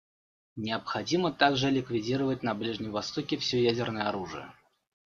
[0.55, 4.51] Необходимо также ликвидировать на Ближнем Востоке все ядерное оружие.